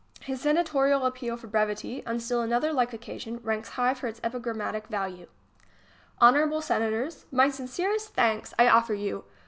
[0.21, 4.87] His senatorial appeal for brevity, on still another like occasion, ranks high for its epigrammatic
[4.87, 5.27] value:
[6.19, 9.25] Honorable Senators, my sincere st thanks I offer you.